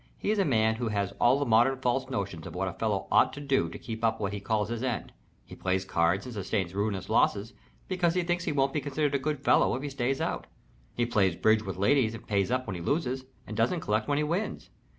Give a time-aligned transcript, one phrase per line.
[0.17, 3.33] He's a man who has all the modern false notions of what a fellow ought
[3.33, 5.13] to do to keep up what he calls his end.
[5.45, 7.53] He plays cards and sustains ruinous losses
[7.87, 10.47] because he thinks he won't be considered a good fellow if he stays out.
[10.95, 14.17] He plays bridge with ladies and pays up when he loses and doesn't collect when
[14.17, 14.71] he wins.